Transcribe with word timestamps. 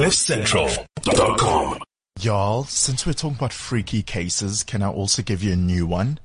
CliffCentral.com. 0.00 1.78
Y'all, 2.22 2.64
since 2.64 3.04
we're 3.04 3.12
talking 3.12 3.36
about 3.36 3.52
freaky 3.52 4.02
cases, 4.02 4.62
can 4.62 4.82
I 4.82 4.88
also 4.88 5.20
give 5.20 5.42
you 5.42 5.52
a 5.52 5.56
new 5.56 5.86
one? 5.86 6.18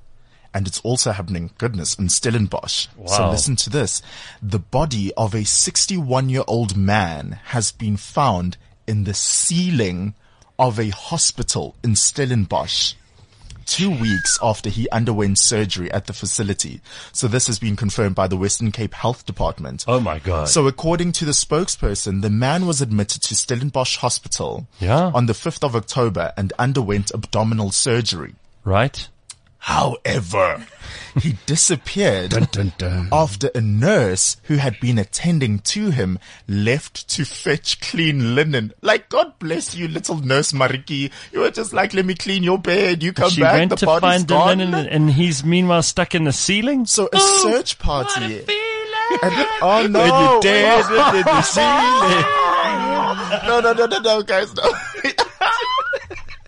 And 0.54 0.66
it's 0.66 0.80
also 0.80 1.12
happening, 1.12 1.52
goodness, 1.58 1.94
in 1.96 2.08
Stellenbosch. 2.08 2.88
So 3.06 3.30
listen 3.30 3.58
to 3.58 3.70
this. 3.70 4.02
The 4.42 4.60
body 4.60 5.14
of 5.16 5.36
a 5.36 5.44
61 5.44 6.30
year 6.30 6.44
old 6.48 6.78
man 6.78 7.40
has 7.48 7.74
been 7.74 7.98
found 7.98 8.56
in 8.88 9.04
the 9.04 9.14
ceiling 9.14 10.16
of 10.58 10.80
a 10.80 10.92
hospital 10.92 11.76
in 11.84 11.98
Stellenbosch. 11.98 12.94
Two 13.66 13.90
weeks 13.90 14.38
after 14.42 14.70
he 14.70 14.88
underwent 14.92 15.40
surgery 15.40 15.92
at 15.92 16.06
the 16.06 16.14
facility. 16.14 16.82
So 17.12 17.28
this 17.28 17.48
has 17.48 17.58
been 17.60 17.76
confirmed 17.76 18.14
by 18.16 18.28
the 18.28 18.38
Western 18.38 18.72
Cape 18.72 18.94
Health 18.94 19.26
Department. 19.26 19.86
Oh 19.88 20.00
my 20.00 20.20
God. 20.20 20.48
So 20.50 20.68
according 20.68 21.14
to 21.14 21.26
the 21.26 21.32
spokesperson, 21.32 22.22
the 22.22 22.30
man 22.30 22.68
was 22.68 22.82
admitted 22.82 23.22
to 23.24 23.36
Stellenbosch 23.36 23.98
Hospital 23.98 24.68
Yeah. 24.80 25.12
on 25.14 25.26
the 25.26 25.34
5th 25.34 25.64
of 25.64 25.76
October 25.76 26.32
and 26.38 26.54
underwent 26.60 27.12
abdominal 27.14 27.72
surgery. 27.72 28.36
right? 28.64 29.10
However, 29.66 30.64
he 31.20 31.38
disappeared 31.48 32.36
after 33.12 33.50
a 33.56 33.62
nurse 33.62 34.38
who 34.44 34.58
had 34.58 34.80
been 34.80 35.00
attending 35.00 35.58
to 35.74 35.90
him 35.90 36.20
left 36.48 37.08
to 37.10 37.26
fetch 37.26 37.82
clean 37.82 38.36
linen. 38.36 38.74
Like, 38.84 39.10
God 39.10 39.34
bless 39.40 39.74
you, 39.74 39.88
little 39.88 40.18
nurse 40.18 40.52
Mariki. 40.52 41.12
You 41.32 41.40
were 41.40 41.50
just 41.50 41.74
like, 41.74 41.96
let 41.96 42.06
me 42.06 42.14
clean 42.14 42.44
your 42.44 42.60
bed. 42.60 43.02
You 43.02 43.12
come 43.12 43.32
She 43.32 43.42
back, 43.42 43.54
went 43.56 43.70
the 43.72 43.78
to 43.78 43.86
body's 43.88 44.02
find 44.02 44.24
the 44.28 44.34
gone. 44.36 44.58
linen 44.60 44.86
and 44.86 45.10
he's 45.10 45.44
meanwhile 45.44 45.82
stuck 45.82 46.14
in 46.14 46.26
the 46.26 46.32
ceiling? 46.32 46.86
So 46.86 47.10
a 47.12 47.20
search 47.20 47.80
party. 47.80 48.46
And- 49.24 49.48
oh 49.64 49.88
no! 49.90 50.00
When 50.00 50.36
you 50.36 50.42
dance 50.42 50.88
in 50.90 50.94
the 51.26 51.42
ceiling. 51.42 52.24
no, 53.48 53.60
no, 53.62 53.74
no, 53.74 53.86
no, 53.88 54.00
no, 54.00 54.22
guys, 54.22 54.54
no. 54.54 54.64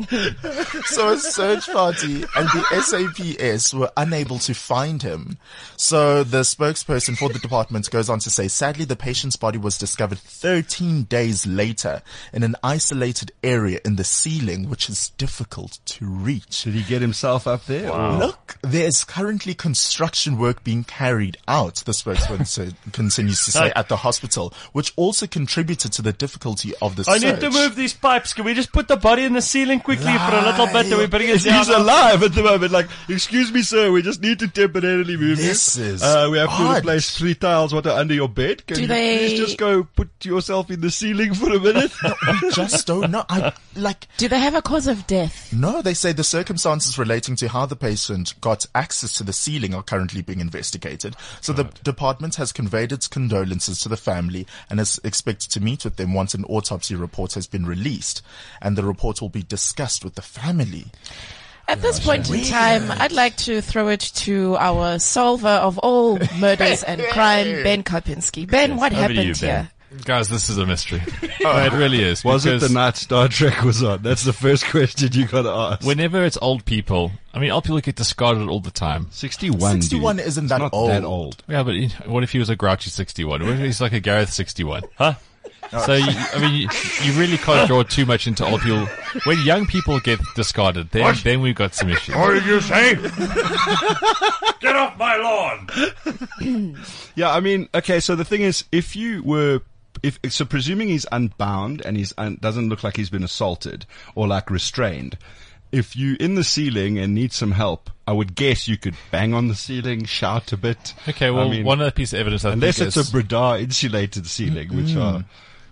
so 0.85 1.09
a 1.13 1.17
search 1.17 1.67
party 1.71 2.23
and 2.35 2.47
the 2.49 2.63
SAPS 2.81 3.73
were 3.73 3.91
unable 3.97 4.39
to 4.39 4.53
find 4.53 5.01
him. 5.01 5.37
So 5.75 6.23
the 6.23 6.41
spokesperson 6.41 7.17
for 7.17 7.29
the 7.29 7.39
department 7.39 7.89
goes 7.89 8.09
on 8.09 8.19
to 8.19 8.29
say, 8.29 8.47
sadly, 8.47 8.85
the 8.85 8.95
patient's 8.95 9.35
body 9.35 9.57
was 9.57 9.77
discovered 9.77 10.19
13 10.19 11.03
days 11.03 11.45
later 11.45 12.01
in 12.33 12.43
an 12.43 12.55
isolated 12.63 13.31
area 13.43 13.79
in 13.83 13.95
the 13.95 14.03
ceiling, 14.03 14.69
which 14.69 14.89
is 14.89 15.09
difficult 15.17 15.79
to 15.85 16.05
reach. 16.05 16.63
Did 16.63 16.73
he 16.73 16.83
get 16.83 17.01
himself 17.01 17.47
up 17.47 17.65
there? 17.65 17.91
or- 17.91 18.17
Look, 18.17 18.57
there's 18.61 19.03
currently 19.03 19.53
construction 19.53 20.37
work 20.37 20.63
being 20.63 20.83
carried 20.83 21.37
out, 21.47 21.75
the 21.85 21.91
spokesperson 21.91 22.73
continues 22.93 23.43
to 23.45 23.51
say, 23.51 23.71
at 23.75 23.89
the 23.89 23.97
hospital, 23.97 24.53
which 24.71 24.93
also 24.95 25.27
contributed 25.27 25.91
to 25.93 26.01
the 26.01 26.13
difficulty 26.13 26.73
of 26.81 26.95
the 26.95 27.03
search. 27.03 27.15
I 27.15 27.19
search. 27.19 27.41
need 27.41 27.51
to 27.51 27.51
move 27.51 27.75
these 27.75 27.93
pipes. 27.93 28.33
Can 28.33 28.45
we 28.45 28.53
just 28.53 28.71
put 28.71 28.87
the 28.87 28.97
body 28.97 29.23
in 29.23 29.33
the 29.33 29.41
ceiling 29.41 29.79
quickly 29.97 30.17
for 30.19 30.35
a 30.35 30.41
little 30.45 30.67
bit 30.67 30.85
and 30.91 30.97
we 30.97 31.07
bring 31.07 31.29
it 31.29 31.43
down? 31.43 31.57
He's 31.59 31.69
alive 31.69 32.23
at 32.23 32.33
the 32.33 32.43
moment. 32.43 32.71
Like, 32.71 32.87
excuse 33.09 33.51
me, 33.51 33.61
sir, 33.61 33.91
we 33.91 34.01
just 34.01 34.21
need 34.21 34.39
to 34.39 34.47
temporarily 34.47 35.17
move 35.17 35.37
This 35.37 35.77
you. 35.77 35.83
is 35.85 36.03
Uh, 36.03 36.27
we 36.31 36.37
have 36.37 36.55
to 36.57 36.77
replace 36.77 37.17
three 37.17 37.35
tiles 37.35 37.73
what 37.73 37.85
are 37.87 37.99
under 37.99 38.13
your 38.13 38.29
bed. 38.29 38.65
Can 38.67 38.75
Do 38.75 38.81
you 38.83 38.87
they- 38.87 39.17
please 39.29 39.39
just 39.39 39.57
go 39.57 39.83
put 39.83 40.09
yourself 40.23 40.69
in 40.71 40.81
the 40.81 40.91
ceiling 40.91 41.33
for 41.33 41.53
a 41.53 41.59
minute? 41.59 41.91
I 42.03 42.49
just 42.53 42.85
don't 42.87 43.11
know. 43.11 43.25
I 43.29 43.53
like. 43.75 44.07
Do 44.17 44.27
they 44.27 44.39
have 44.39 44.55
a 44.55 44.61
cause 44.61 44.87
of 44.87 45.07
death? 45.07 45.51
No, 45.53 45.81
they 45.81 45.93
say 45.93 46.11
the 46.11 46.23
circumstances 46.23 46.97
relating 46.97 47.35
to 47.37 47.47
how 47.47 47.65
the 47.65 47.75
patient 47.75 48.33
got 48.41 48.65
access 48.75 49.13
to 49.13 49.23
the 49.23 49.33
ceiling 49.33 49.73
are 49.73 49.83
currently 49.83 50.21
being 50.21 50.39
investigated. 50.39 51.15
So 51.41 51.53
the 51.53 51.65
department 51.83 52.35
has 52.35 52.51
conveyed 52.51 52.91
its 52.91 53.07
condolences 53.07 53.79
to 53.81 53.89
the 53.89 53.97
family 53.97 54.45
and 54.69 54.79
is 54.79 54.99
expected 55.03 55.49
to 55.51 55.59
meet 55.59 55.83
with 55.83 55.95
them 55.95 56.13
once 56.13 56.33
an 56.33 56.43
autopsy 56.45 56.95
report 56.95 57.33
has 57.33 57.47
been 57.47 57.65
released. 57.65 58.21
And 58.61 58.75
the 58.77 58.83
report 58.83 59.21
will 59.21 59.29
be 59.29 59.43
discussed 59.43 59.86
with 60.03 60.15
the 60.15 60.21
family. 60.21 60.85
At 61.69 61.81
this 61.81 61.99
point 61.99 62.29
in 62.29 62.43
time, 62.45 62.89
I'd 62.91 63.11
like 63.11 63.35
to 63.37 63.59
throw 63.61 63.89
it 63.89 63.99
to 63.99 64.55
our 64.57 64.99
solver 64.99 65.49
of 65.49 65.77
all 65.79 66.17
murders 66.39 66.81
and 66.83 67.01
crime, 67.11 67.61
Ben 67.63 67.83
Karpinski. 67.83 68.49
Ben, 68.49 68.77
what 68.77 68.93
over 68.93 68.95
to 68.95 69.01
happened 69.13 69.27
you, 69.27 69.35
Ben. 69.35 69.65
here? 69.65 69.71
Guys, 70.05 70.29
this 70.29 70.49
is 70.49 70.57
a 70.57 70.65
mystery. 70.65 71.01
No, 71.41 71.57
it 71.63 71.71
really 71.73 72.01
is. 72.01 72.23
Was 72.25 72.45
it 72.45 72.53
because 72.55 72.69
the 72.69 72.73
night 72.73 72.95
Star 72.97 73.27
Trek 73.29 73.63
was 73.63 73.83
on? 73.83 74.01
That's 74.01 74.23
the 74.23 74.33
first 74.33 74.65
question 74.65 75.09
you 75.13 75.27
gotta 75.27 75.49
ask. 75.49 75.85
Whenever 75.85 76.23
it's 76.25 76.37
old 76.41 76.65
people, 76.65 77.11
I 77.33 77.39
mean, 77.39 77.51
old 77.51 77.63
people 77.63 77.79
get 77.79 77.95
discarded 77.95 78.47
all 78.49 78.59
the 78.59 78.71
time. 78.71 79.07
61, 79.11 79.81
61 79.81 80.17
dude. 80.17 80.25
isn't 80.25 80.43
It's 80.45 80.49
that 80.51 80.59
not 80.59 80.73
old. 80.73 80.89
that 80.91 81.03
old. 81.03 81.43
Yeah, 81.47 81.63
but 81.63 81.75
you- 81.75 81.89
what 82.05 82.23
if 82.23 82.31
he 82.31 82.39
was 82.39 82.49
a 82.49 82.55
grouchy 82.55 82.89
61? 82.89 83.41
What 83.43 83.51
if 83.53 83.59
he's 83.59 83.79
like 83.81 83.93
a 83.93 83.99
Gareth 84.01 84.31
61? 84.33 84.83
Huh? 84.97 85.13
So, 85.85 85.93
you, 85.93 86.05
I 86.07 86.39
mean, 86.39 86.53
you, 86.53 86.69
you 87.03 87.19
really 87.19 87.37
can't 87.37 87.67
draw 87.67 87.83
too 87.83 88.05
much 88.05 88.27
into 88.27 88.45
old 88.45 88.61
people. 88.61 88.85
When 89.25 89.41
young 89.41 89.65
people 89.65 89.99
get 89.99 90.19
discarded, 90.35 90.91
then, 90.91 91.15
then 91.23 91.41
we've 91.41 91.55
got 91.55 91.73
some 91.73 91.89
issues. 91.89 92.15
What 92.15 92.33
did 92.33 92.45
you 92.45 92.61
say? 92.61 92.95
Get 94.59 94.75
off 94.75 94.97
my 94.97 95.17
lawn! 95.17 96.75
Yeah, 97.15 97.31
I 97.33 97.39
mean, 97.39 97.67
okay, 97.73 97.99
so 97.99 98.15
the 98.15 98.23
thing 98.23 98.41
is, 98.41 98.65
if 98.71 98.95
you 98.95 99.23
were, 99.23 99.61
if, 100.03 100.19
so 100.29 100.45
presuming 100.45 100.87
he's 100.87 101.07
unbound 101.11 101.83
and 101.83 101.97
he's, 101.97 102.13
un, 102.15 102.37
doesn't 102.39 102.69
look 102.69 102.83
like 102.83 102.95
he's 102.95 103.09
been 103.09 103.23
assaulted 103.23 103.87
or 104.13 104.27
like 104.27 104.51
restrained, 104.51 105.17
if 105.71 105.95
you 105.95 106.15
in 106.19 106.35
the 106.35 106.43
ceiling 106.43 106.99
and 106.99 107.15
need 107.15 107.33
some 107.33 107.51
help, 107.51 107.89
I 108.05 108.13
would 108.13 108.35
guess 108.35 108.67
you 108.67 108.77
could 108.77 108.95
bang 109.11 109.33
on 109.33 109.47
the 109.47 109.55
ceiling, 109.55 110.05
shout 110.05 110.53
a 110.53 110.57
bit. 110.57 110.93
Okay, 111.09 111.31
well, 111.31 111.47
I 111.47 111.51
mean, 111.51 111.65
one 111.65 111.81
other 111.81 111.91
piece 111.91 112.13
of 112.13 112.19
evidence 112.19 112.45
I 112.45 112.51
unless 112.51 112.77
think 112.77 112.89
it's 112.89 112.97
is, 112.97 113.13
a 113.13 113.17
Bradar 113.17 113.61
insulated 113.61 114.27
ceiling, 114.27 114.75
which 114.75 114.87
mm. 114.87 115.01
are 115.01 115.25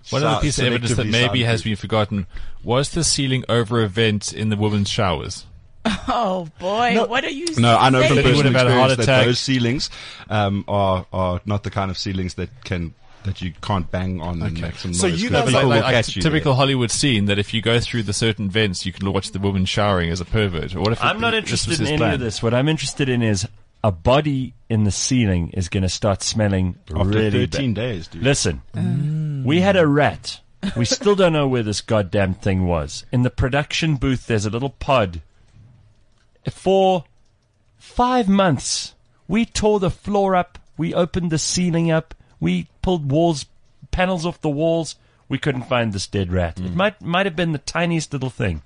one 0.09 0.23
other 0.23 0.35
sou- 0.35 0.41
piece 0.41 0.59
of 0.59 0.65
evidence 0.65 0.95
that 0.95 1.07
maybe 1.07 1.43
has 1.43 1.63
been 1.63 1.75
forgotten 1.75 2.27
was 2.63 2.89
the 2.91 3.03
ceiling 3.03 3.43
over 3.49 3.83
a 3.83 3.87
vent 3.87 4.33
in 4.33 4.49
the 4.49 4.55
women's 4.57 4.89
showers. 4.89 5.45
Oh 6.07 6.47
boy, 6.59 6.95
what 7.07 7.23
are 7.23 7.29
you 7.29 7.45
No, 7.57 7.77
I 7.77 7.89
know 7.89 8.01
from 8.07 8.15
saying? 8.17 8.25
He 8.27 8.33
would 8.33 8.43
personal 8.45 8.67
have 8.67 8.71
heart 8.77 8.91
experience 8.91 8.97
that 8.97 9.03
attack. 9.03 9.25
those 9.27 9.39
ceilings 9.39 9.89
um, 10.29 10.65
are 10.67 11.05
are 11.13 11.41
not 11.45 11.63
the 11.63 11.69
kind 11.69 11.91
of 11.91 11.97
ceilings 11.97 12.33
that 12.35 12.49
can 12.63 12.93
that 13.23 13.41
you 13.41 13.53
can't 13.61 13.89
bang 13.91 14.21
on 14.21 14.41
and 14.41 14.59
make 14.61 14.75
some 14.77 14.91
noise. 14.91 14.99
So 14.99 15.07
you 15.07 15.29
'cause 15.29 15.43
guys- 15.43 15.45
people 15.53 15.53
Like, 15.53 15.63
will 15.63 15.69
like, 15.91 15.93
catch 16.05 16.13
typical 16.13 16.53
there. 16.53 16.57
Hollywood 16.57 16.91
scene 16.91 17.25
that 17.25 17.37
if 17.39 17.53
you 17.53 17.61
go 17.61 17.79
through 17.79 18.03
the 18.03 18.13
certain 18.13 18.49
vents, 18.49 18.85
you 18.85 18.93
can 18.93 19.11
watch 19.11 19.31
the 19.31 19.39
woman 19.39 19.65
showering 19.65 20.09
as 20.11 20.21
a 20.21 20.25
pervert. 20.25 20.75
Or 20.75 20.81
what 20.81 20.91
if 20.91 21.03
I'm 21.03 21.19
not 21.19 21.33
interested 21.35 21.79
in 21.79 21.87
any 21.87 21.97
plan? 21.97 22.13
of 22.15 22.19
this. 22.19 22.41
What 22.43 22.53
I'm 22.53 22.67
interested 22.69 23.07
in 23.09 23.21
is 23.23 23.47
a 23.83 23.91
body 23.91 24.53
in 24.69 24.83
the 24.83 24.91
ceiling 24.91 25.49
is 25.51 25.69
going 25.69 25.83
to 25.83 25.89
start 25.89 26.21
smelling 26.23 26.75
After 26.95 27.03
really 27.09 27.45
13 27.47 27.73
bad. 27.75 27.81
days, 27.81 28.07
dude. 28.07 28.23
Listen, 28.23 28.61
we 29.45 29.61
had 29.61 29.75
a 29.75 29.87
rat. 29.87 30.41
We 30.75 30.85
still 30.85 31.15
don't 31.15 31.33
know 31.33 31.47
where 31.47 31.63
this 31.63 31.81
goddamn 31.81 32.33
thing 32.33 32.65
was. 32.65 33.05
In 33.11 33.21
the 33.21 33.29
production 33.29 33.95
booth, 33.97 34.25
there's 34.25 34.45
a 34.45 34.49
little 34.49 34.71
pod. 34.71 35.21
For 36.49 37.05
five 37.77 38.27
months, 38.27 38.95
we 39.27 39.45
tore 39.45 39.79
the 39.79 39.91
floor 39.91 40.35
up. 40.35 40.57
We 40.77 40.93
opened 40.93 41.31
the 41.31 41.37
ceiling 41.37 41.91
up. 41.91 42.15
We 42.39 42.67
pulled 42.81 43.11
walls, 43.11 43.45
panels 43.91 44.25
off 44.25 44.41
the 44.41 44.49
walls. 44.49 44.95
We 45.29 45.37
couldn't 45.37 45.63
find 45.69 45.93
this 45.93 46.07
dead 46.07 46.31
rat. 46.31 46.59
It 46.59 46.71
mm. 46.71 46.75
might 46.75 47.01
might 47.01 47.25
have 47.25 47.35
been 47.35 47.51
the 47.51 47.57
tiniest 47.57 48.13
little 48.13 48.29
thing. 48.29 48.61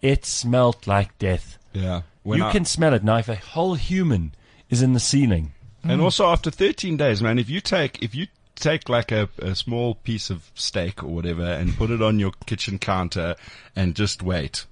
It 0.00 0.24
smelt 0.24 0.86
like 0.86 1.18
death. 1.18 1.58
Yeah. 1.72 2.02
You 2.24 2.44
I- 2.44 2.52
can 2.52 2.64
smell 2.64 2.94
it 2.94 3.04
now. 3.04 3.18
If 3.18 3.28
a 3.28 3.36
whole 3.36 3.74
human 3.74 4.34
is 4.68 4.82
in 4.82 4.92
the 4.92 5.00
ceiling, 5.00 5.52
And 5.82 6.00
also 6.00 6.26
after 6.26 6.50
13 6.50 6.96
days, 6.96 7.22
man, 7.22 7.38
if 7.38 7.48
you 7.48 7.60
take, 7.60 8.02
if 8.02 8.14
you 8.14 8.26
take 8.60 8.88
like 8.88 9.10
a, 9.10 9.28
a 9.38 9.54
small 9.54 9.94
piece 9.94 10.30
of 10.30 10.50
steak 10.54 11.02
or 11.02 11.08
whatever 11.08 11.44
and 11.44 11.76
put 11.76 11.90
it 11.90 12.02
on 12.02 12.18
your 12.18 12.32
kitchen 12.46 12.78
counter 12.78 13.36
and 13.74 13.94
just 13.94 14.22
wait, 14.22 14.66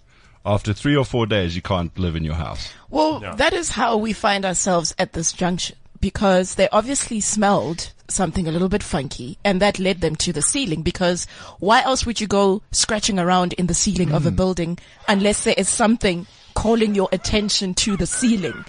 after 0.44 0.72
three 0.72 0.96
or 0.96 1.04
four 1.04 1.26
days, 1.26 1.56
you 1.56 1.62
can't 1.62 1.96
live 1.98 2.16
in 2.16 2.24
your 2.24 2.34
house. 2.34 2.72
Well, 2.90 3.20
that 3.36 3.52
is 3.52 3.70
how 3.70 3.96
we 3.96 4.12
find 4.12 4.44
ourselves 4.44 4.94
at 4.98 5.12
this 5.12 5.32
junction 5.32 5.76
because 6.00 6.54
they 6.54 6.68
obviously 6.70 7.20
smelled 7.20 7.92
something 8.08 8.48
a 8.48 8.52
little 8.52 8.68
bit 8.68 8.82
funky 8.82 9.36
and 9.44 9.60
that 9.60 9.78
led 9.78 10.00
them 10.00 10.16
to 10.16 10.32
the 10.32 10.40
ceiling 10.40 10.82
because 10.82 11.26
why 11.58 11.82
else 11.82 12.06
would 12.06 12.20
you 12.20 12.26
go 12.26 12.62
scratching 12.72 13.18
around 13.18 13.52
in 13.54 13.66
the 13.66 13.74
ceiling 13.74 14.12
of 14.12 14.24
a 14.24 14.30
mm. 14.30 14.36
building 14.36 14.78
unless 15.08 15.44
there 15.44 15.54
is 15.58 15.68
something 15.68 16.26
calling 16.54 16.94
your 16.94 17.08
attention 17.12 17.74
to 17.74 17.96
the 17.96 18.06
ceiling? 18.06 18.64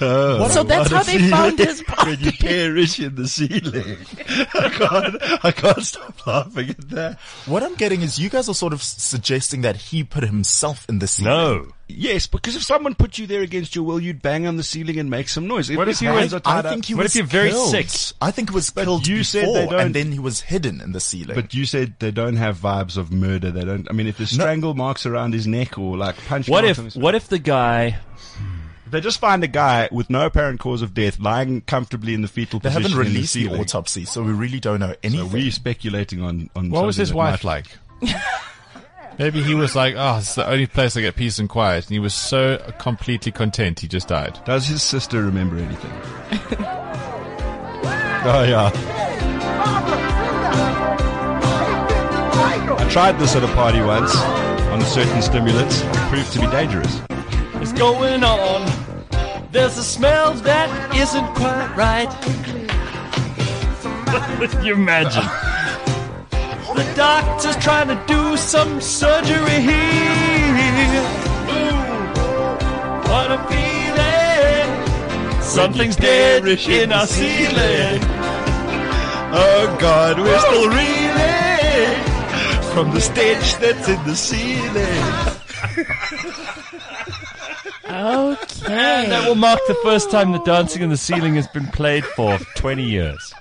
Uh, 0.00 0.48
so 0.48 0.62
that's 0.62 0.90
how 0.90 1.02
they 1.02 1.18
found 1.30 1.58
his 1.58 1.82
body. 1.82 2.10
when 2.10 2.20
you 2.20 2.26
body. 2.26 2.36
perish 2.38 3.00
in 3.00 3.14
the 3.14 3.26
ceiling. 3.26 3.96
I 4.54 4.68
can't, 4.68 5.44
I 5.44 5.50
can't 5.52 5.82
stop 5.82 6.26
laughing 6.26 6.70
at 6.70 6.90
that. 6.90 7.18
What 7.46 7.62
I'm 7.62 7.74
getting 7.76 8.02
is 8.02 8.18
you 8.18 8.28
guys 8.28 8.48
are 8.48 8.54
sort 8.54 8.72
of 8.72 8.82
suggesting 8.82 9.62
that 9.62 9.76
he 9.76 10.04
put 10.04 10.24
himself 10.24 10.86
in 10.88 10.98
the 10.98 11.06
ceiling. 11.06 11.32
no. 11.32 11.66
Yes, 11.88 12.26
because 12.26 12.56
if 12.56 12.64
someone 12.64 12.96
put 12.96 13.16
you 13.16 13.28
there 13.28 13.42
against 13.42 13.76
your 13.76 13.84
will, 13.84 14.00
you'd 14.00 14.20
bang 14.20 14.44
on 14.48 14.56
the 14.56 14.64
ceiling 14.64 14.98
and 14.98 15.08
make 15.08 15.28
some 15.28 15.46
noise. 15.46 15.70
What 15.70 15.86
his 15.86 15.98
if 15.98 16.02
you 16.02 16.08
hands 16.08 16.32
were- 16.34 16.40
are 16.44 16.56
I 16.58 16.62
think 16.62 16.84
he 16.86 16.94
What 16.96 17.04
was 17.04 17.12
if 17.14 17.18
you're 17.20 17.26
very 17.28 17.50
killed. 17.50 17.70
sick? 17.70 18.16
I 18.20 18.32
think 18.32 18.48
it 18.50 18.54
was 18.54 18.70
But 18.70 18.86
killed 18.86 19.06
you 19.06 19.18
before, 19.18 19.24
said 19.24 19.48
they 19.54 19.66
don't- 19.70 19.80
and 19.80 19.94
then 19.94 20.10
he 20.10 20.18
was 20.18 20.40
hidden 20.40 20.80
in 20.80 20.90
the 20.90 20.98
ceiling. 20.98 21.36
But 21.36 21.54
you 21.54 21.64
said 21.64 21.94
they 22.00 22.10
don't 22.10 22.34
have 22.38 22.58
vibes 22.58 22.96
of 22.96 23.12
murder. 23.12 23.52
They 23.52 23.64
don't. 23.64 23.86
I 23.88 23.92
mean, 23.92 24.08
if 24.08 24.16
there's 24.18 24.30
strangle 24.32 24.74
marks 24.74 25.06
around 25.06 25.32
his 25.32 25.46
neck 25.46 25.78
or 25.78 25.96
like 25.96 26.16
punch 26.26 26.48
What 26.48 26.64
marks 26.64 26.80
on 26.80 26.86
if 26.86 26.92
his- 26.94 27.00
what 27.00 27.14
if 27.14 27.28
the 27.28 27.38
guy 27.38 27.84
If 28.16 28.45
they 28.96 29.00
just 29.02 29.20
find 29.20 29.44
a 29.44 29.46
guy 29.46 29.88
with 29.92 30.08
no 30.08 30.24
apparent 30.26 30.58
cause 30.58 30.80
of 30.82 30.94
death 30.94 31.20
lying 31.20 31.60
comfortably 31.60 32.14
in 32.14 32.22
the 32.22 32.28
fetal 32.28 32.58
they 32.60 32.70
position 32.70 32.82
They 32.82 32.88
haven't 32.96 33.06
in 33.06 33.12
released 33.14 33.34
the 33.34 33.48
the, 33.48 33.58
autopsy, 33.60 34.04
so 34.06 34.22
we 34.22 34.32
really 34.32 34.58
don't 34.58 34.80
know 34.80 34.92
So 34.92 34.98
anything. 35.02 35.30
we're 35.32 35.50
speculating 35.50 36.22
on 36.22 36.48
on. 36.56 36.70
What 36.70 36.86
was 36.86 36.96
his 36.96 37.12
wife 37.12 37.44
might- 37.44 37.66
like? 38.02 38.22
Maybe 39.18 39.42
he 39.42 39.54
was 39.54 39.74
like, 39.74 39.94
oh, 39.96 40.18
it's 40.18 40.34
the 40.34 40.46
only 40.46 40.66
place 40.66 40.94
I 40.96 41.00
get 41.00 41.16
peace 41.16 41.38
and 41.38 41.48
quiet. 41.48 41.84
And 41.86 41.92
he 41.92 41.98
was 41.98 42.12
so 42.12 42.58
completely 42.78 43.32
content, 43.32 43.80
he 43.80 43.88
just 43.88 44.08
died. 44.08 44.38
Does 44.44 44.66
his 44.66 44.82
sister 44.82 45.22
remember 45.24 45.56
anything? 45.56 45.90
oh 48.28 48.44
yeah. 48.46 48.70
I 52.78 52.88
tried 52.90 53.18
this 53.18 53.34
at 53.36 53.42
a 53.42 53.48
party 53.54 53.80
once 53.80 54.14
on 54.16 54.80
a 54.80 54.84
certain 54.84 55.22
stimulants. 55.22 55.80
It 55.82 55.94
proved 56.10 56.32
to 56.34 56.40
be 56.40 56.46
dangerous. 56.48 57.00
It's 57.62 57.72
going 57.72 58.22
on. 58.22 58.66
There's 59.52 59.78
a 59.78 59.84
smell 59.84 60.34
that 60.34 60.94
isn't 60.94 61.26
quite 61.34 61.74
right. 61.76 62.10
You 64.64 64.74
imagine? 64.74 65.24
The 66.76 66.92
doctor's 66.94 67.56
trying 67.56 67.88
to 67.88 68.02
do 68.06 68.36
some 68.36 68.80
surgery 68.80 69.60
here. 69.60 71.02
Ooh, 71.50 71.76
what 73.08 73.32
a 73.32 73.38
feeling. 73.48 74.68
Something's 75.42 75.96
dead 75.96 76.46
in 76.46 76.92
our 76.92 77.06
ceiling. 77.06 78.02
Oh 79.32 79.76
God, 79.80 80.18
we're 80.18 80.34
oh, 80.34 80.38
still 80.38 80.68
reeling 80.70 81.16
from 82.74 82.92
the 82.94 83.00
stench 83.00 83.54
that's 83.56 83.88
in 83.88 84.04
the 84.04 84.14
ceiling. 84.14 84.95
Okay. 87.84 89.06
That 89.08 89.24
will 89.28 89.34
mark 89.36 89.60
the 89.68 89.76
first 89.82 90.10
time 90.10 90.32
the 90.32 90.38
dancing 90.40 90.82
in 90.82 90.90
the 90.90 90.96
ceiling 90.96 91.34
has 91.36 91.46
been 91.48 91.66
played 91.68 92.04
for 92.04 92.38
20 92.56 92.82
years. 92.82 93.32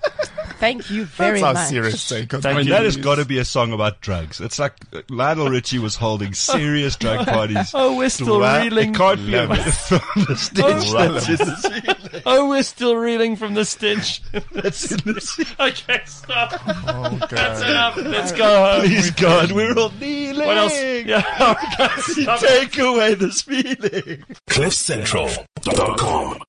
Thank 0.59 0.89
you 0.89 1.05
very 1.05 1.41
That's 1.41 1.43
our 1.43 1.53
much. 1.55 1.67
serious 1.67 2.07
take 2.07 2.33
on 2.33 2.41
Thank 2.41 2.55
I 2.55 2.61
mean, 2.61 2.69
that 2.69 2.83
has 2.85 2.95
got 2.95 3.15
to 3.15 3.25
be 3.25 3.39
a 3.39 3.45
song 3.45 3.73
about 3.73 3.99
drugs. 4.01 4.39
It's 4.39 4.57
like 4.57 4.73
uh, 4.93 5.01
Lionel 5.09 5.49
Richie 5.49 5.79
was 5.79 5.95
holding 5.97 6.33
serious 6.33 6.95
drug 6.95 7.25
parties. 7.27 7.71
Oh, 7.73 7.97
we're 7.97 8.09
still 8.09 8.39
Wow. 8.39 8.61
reeling. 8.63 8.91
It 8.91 8.95
can't 8.97 9.17
be 9.25 9.31
Love 9.33 9.51
about 9.51 9.73
from 9.73 10.23
the 10.25 10.35
stench 10.37 10.85
Oh. 10.87 11.11
that's 11.11 11.27
in 11.29 11.35
the 11.37 11.55
ceiling. 11.57 12.04
Oh, 12.25 12.49
we're 12.49 12.63
still 12.63 12.95
reeling 12.95 13.35
from 13.35 13.53
the 13.53 13.65
stench. 13.65 14.21
That's 14.51 14.91
in 14.91 14.99
the 15.13 15.21
ceiling. 15.21 15.53
okay, 15.59 16.01
stop. 16.05 16.53
Oh, 16.87 17.17
That's 17.29 17.61
God. 17.61 17.69
enough. 17.69 17.97
Let's 17.97 18.31
go 18.31 18.45
home. 18.65 18.81
Please 18.81 19.11
God, 19.11 19.51
we're 19.51 19.77
all 19.77 19.91
kneeling. 19.99 20.47
What 20.47 20.57
else? 20.57 20.73
Yeah. 20.81 21.55
Okay. 21.77 22.37
Take 22.37 22.77
away 22.79 23.13
this 23.15 23.41
feeling. 23.41 24.23
CliffCentral.com 24.49 26.39